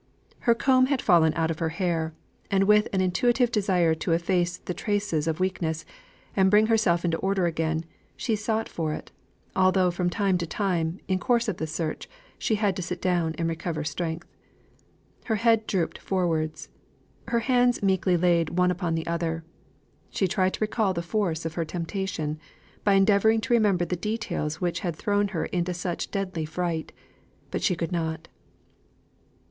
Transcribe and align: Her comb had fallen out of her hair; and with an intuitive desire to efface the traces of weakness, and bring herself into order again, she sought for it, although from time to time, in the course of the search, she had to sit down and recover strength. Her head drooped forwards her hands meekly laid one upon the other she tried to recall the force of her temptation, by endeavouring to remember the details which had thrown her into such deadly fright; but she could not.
Her 0.49 0.55
comb 0.55 0.87
had 0.87 0.99
fallen 0.99 1.31
out 1.35 1.51
of 1.51 1.59
her 1.59 1.69
hair; 1.69 2.15
and 2.49 2.63
with 2.63 2.87
an 2.91 3.01
intuitive 3.01 3.51
desire 3.51 3.93
to 3.93 4.13
efface 4.13 4.57
the 4.57 4.73
traces 4.73 5.27
of 5.27 5.39
weakness, 5.39 5.85
and 6.35 6.49
bring 6.49 6.65
herself 6.65 7.05
into 7.05 7.17
order 7.19 7.45
again, 7.45 7.85
she 8.17 8.35
sought 8.35 8.67
for 8.67 8.93
it, 8.95 9.11
although 9.55 9.91
from 9.91 10.09
time 10.09 10.39
to 10.39 10.47
time, 10.47 10.99
in 11.07 11.19
the 11.19 11.23
course 11.23 11.47
of 11.47 11.57
the 11.57 11.67
search, 11.67 12.09
she 12.39 12.55
had 12.55 12.75
to 12.77 12.81
sit 12.81 12.99
down 12.99 13.35
and 13.37 13.47
recover 13.47 13.83
strength. 13.83 14.27
Her 15.25 15.35
head 15.35 15.67
drooped 15.67 15.99
forwards 15.99 16.69
her 17.27 17.41
hands 17.41 17.83
meekly 17.83 18.17
laid 18.17 18.57
one 18.57 18.71
upon 18.71 18.95
the 18.95 19.05
other 19.05 19.43
she 20.09 20.27
tried 20.27 20.55
to 20.55 20.61
recall 20.61 20.95
the 20.95 21.03
force 21.03 21.45
of 21.45 21.53
her 21.53 21.63
temptation, 21.63 22.39
by 22.83 22.93
endeavouring 22.93 23.39
to 23.41 23.53
remember 23.53 23.85
the 23.85 23.95
details 23.95 24.59
which 24.59 24.79
had 24.79 24.95
thrown 24.95 25.27
her 25.27 25.45
into 25.45 25.75
such 25.75 26.09
deadly 26.09 26.43
fright; 26.43 26.91
but 27.51 27.61
she 27.61 27.75
could 27.75 27.91
not. 27.91 28.27